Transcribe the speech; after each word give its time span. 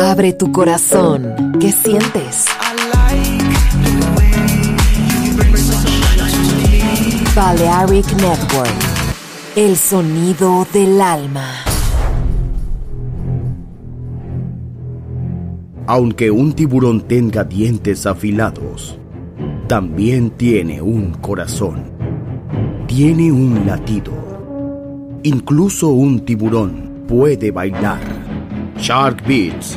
Abre 0.00 0.32
tu 0.32 0.52
corazón. 0.52 1.34
¿Qué 1.58 1.72
sientes? 1.72 2.46
Balearic 7.34 8.06
Network. 8.12 8.70
El 9.56 9.76
sonido 9.76 10.64
del 10.72 11.00
alma. 11.00 11.48
Aunque 15.88 16.30
un 16.30 16.52
tiburón 16.52 17.00
tenga 17.00 17.42
dientes 17.42 18.06
afilados, 18.06 18.96
también 19.66 20.30
tiene 20.30 20.80
un 20.80 21.10
corazón. 21.14 21.90
Tiene 22.86 23.32
un 23.32 23.66
latido. 23.66 24.12
Incluso 25.24 25.88
un 25.88 26.24
tiburón 26.24 27.02
puede 27.08 27.50
bailar. 27.50 28.28
Shark 28.78 29.26
Beats, 29.26 29.76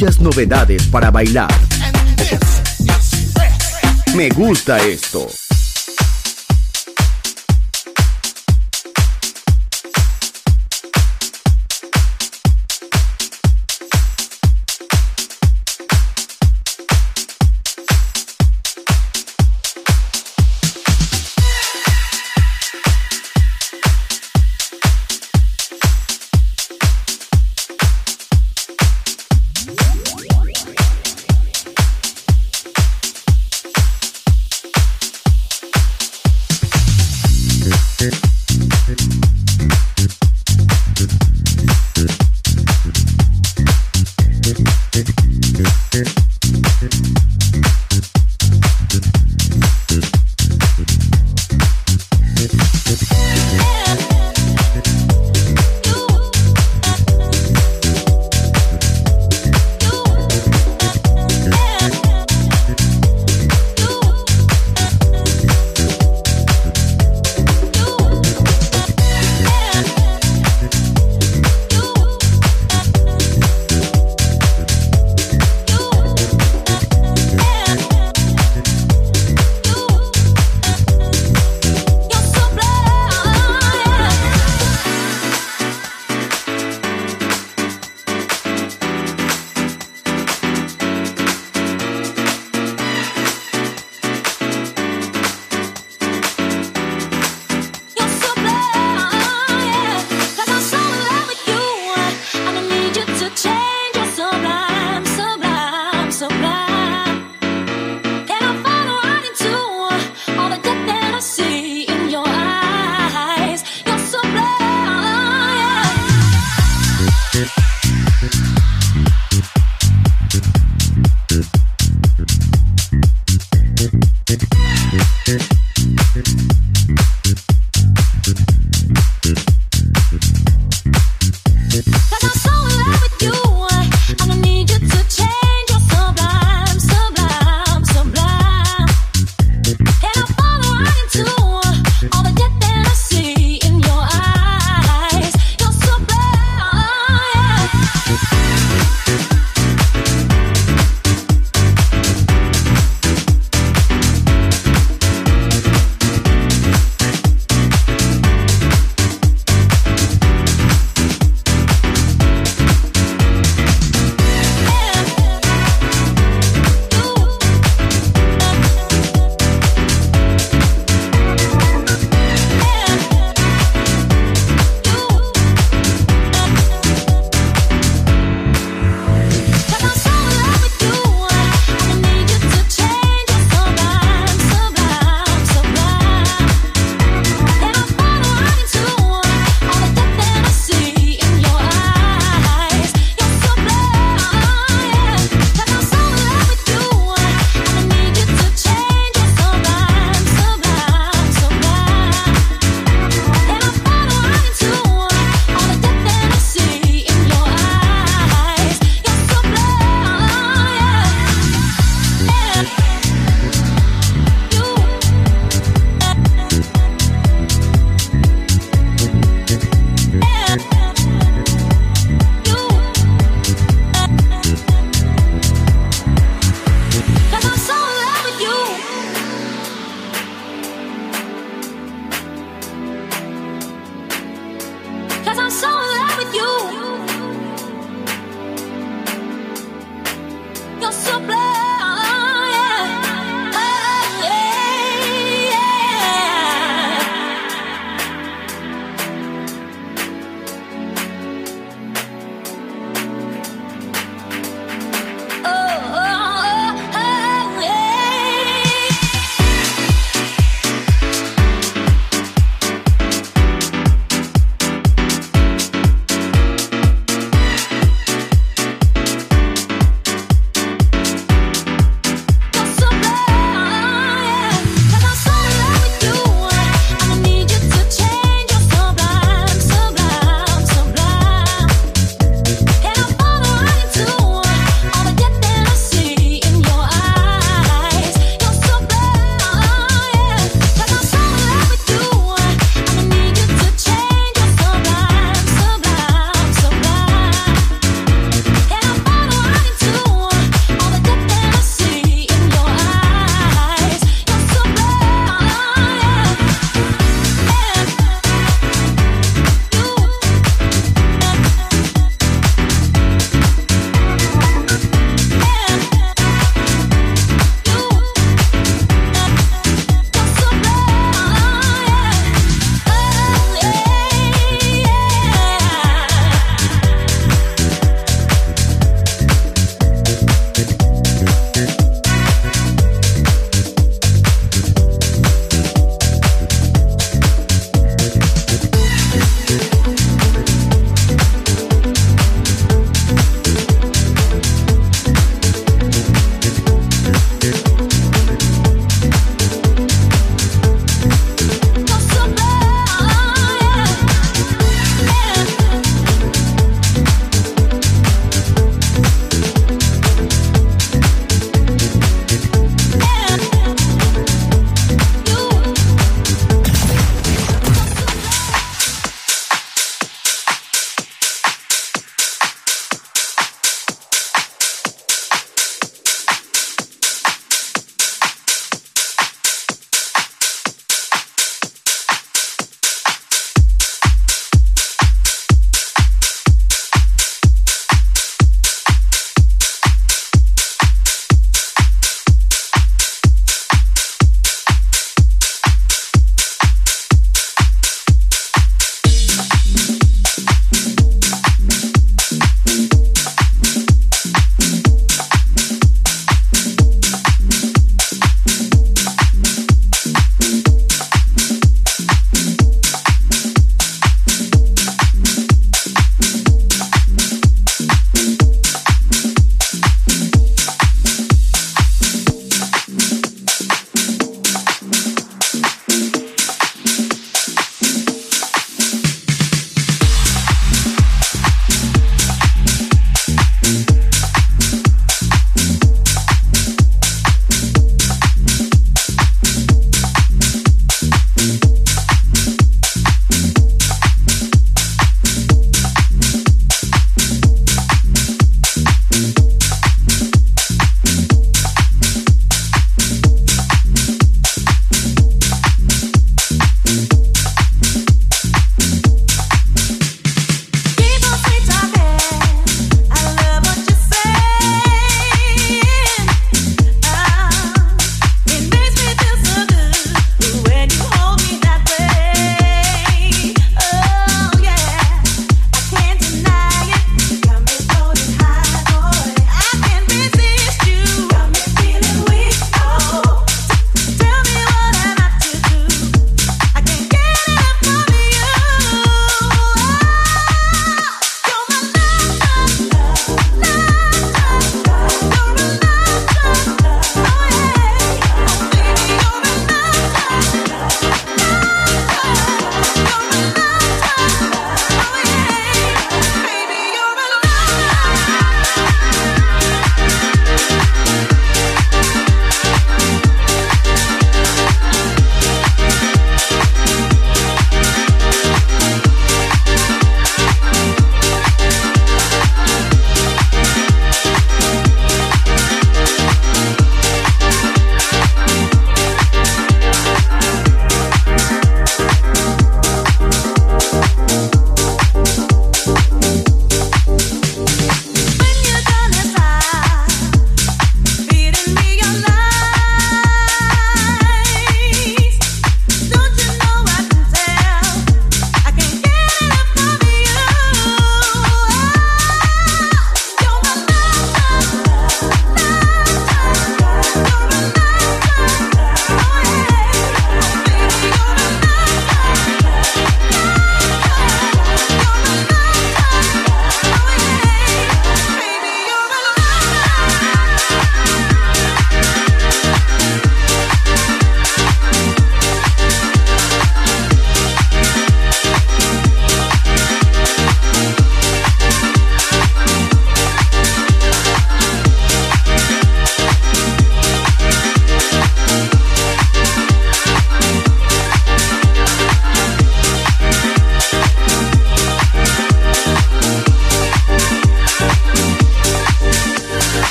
Muchas 0.00 0.18
novedades 0.18 0.86
para 0.86 1.10
bailar. 1.10 1.50
Me 4.14 4.30
gusta 4.30 4.78
esto. 4.78 5.39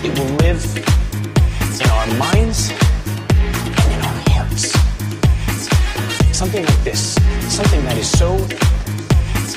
It 0.00 0.16
will 0.16 0.32
live 0.36 0.64
in 1.80 1.90
our 1.90 2.06
minds 2.18 2.70
and 2.70 3.92
in 3.92 4.00
our 4.00 4.22
hearts. 4.30 4.72
Something 6.36 6.64
like 6.64 6.84
this, 6.84 7.14
something 7.48 7.82
that 7.84 7.98
is 7.98 8.08
so, 8.08 8.38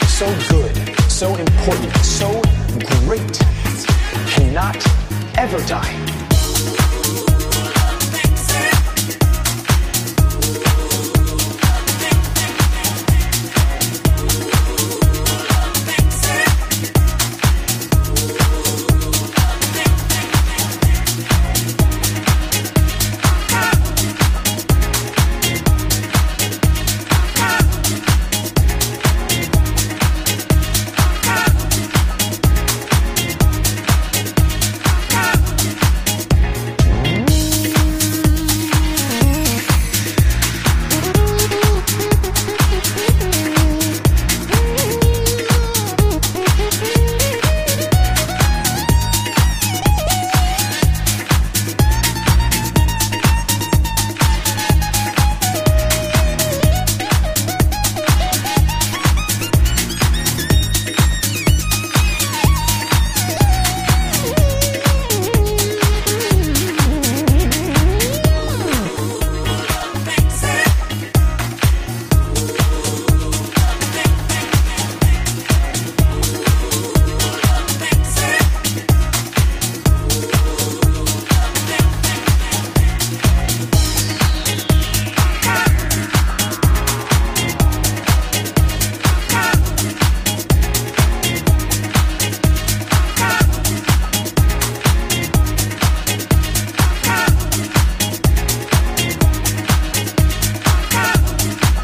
so 0.07 0.25
good, 0.49 0.75
so 1.11 1.35
important, 1.35 1.95
so 1.97 2.41
great, 3.05 3.39
cannot 4.33 4.77
ever 5.37 5.59
die. 5.67 6.20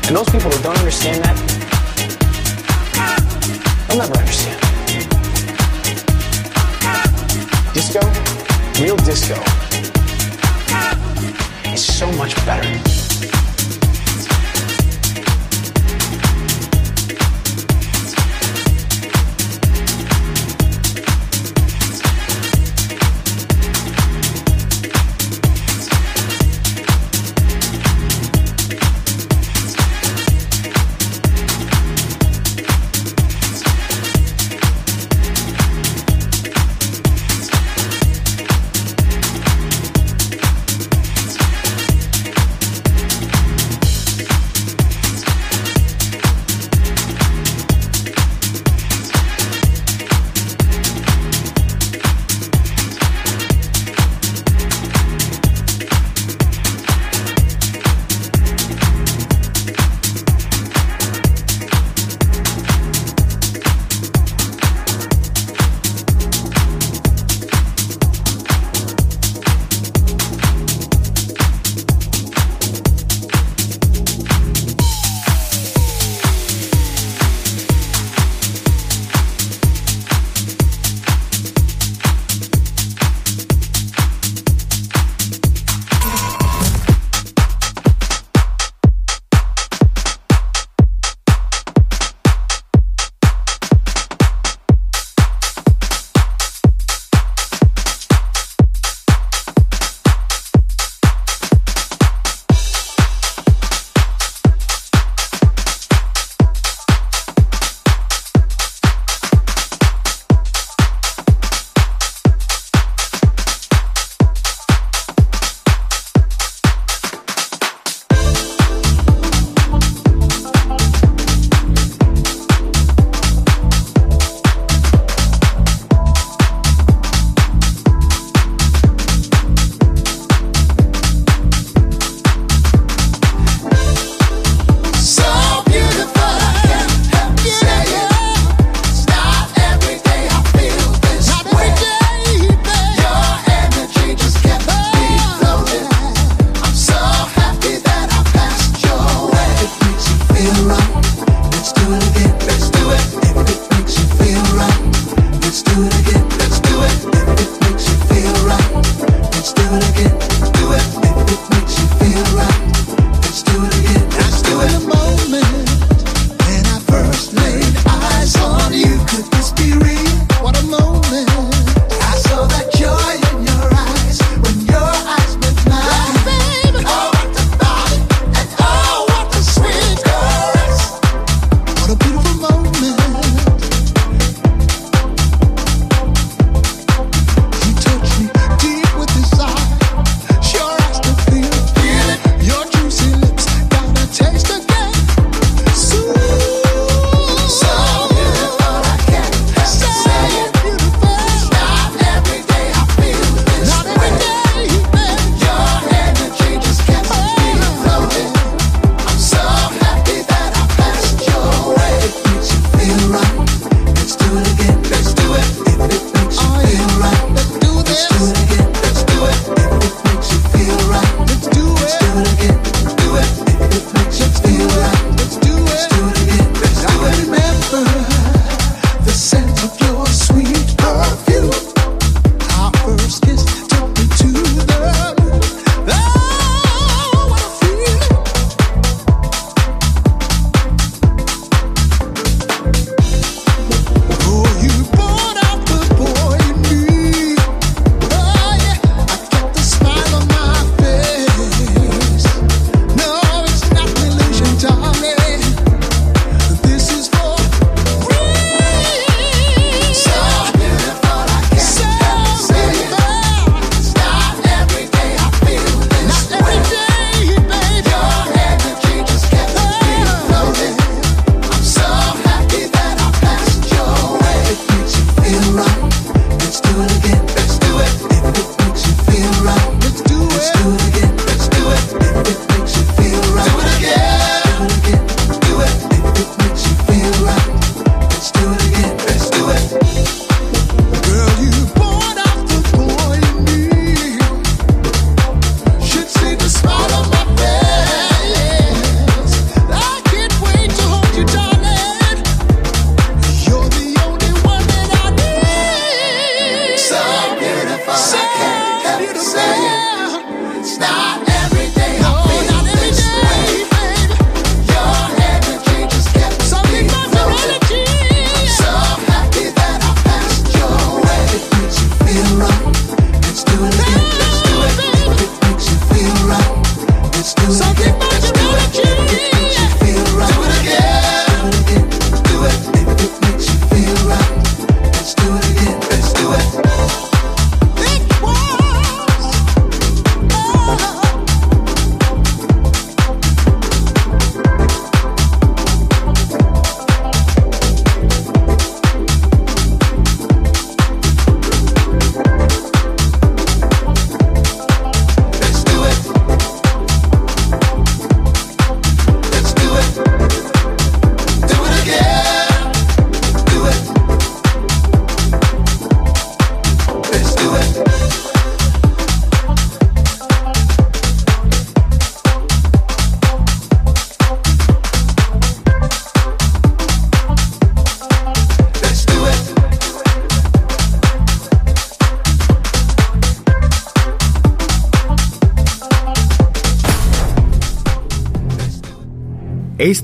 And 0.07 0.15
those 0.15 0.29
people 0.29 0.49
who 0.49 0.63
don't 0.63 0.77
understand 0.77 1.21
that, 1.21 1.35
they'll 3.89 3.97
never 3.97 4.17
understand. 4.17 4.57
Disco, 7.73 7.99
real 8.81 8.95
disco, 8.95 9.35
is 11.73 11.83
so 11.83 12.09
much 12.13 12.35
better. 12.45 12.96